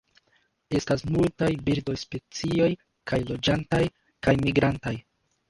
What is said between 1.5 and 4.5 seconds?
birdospecioj, kaj loĝantaj kaj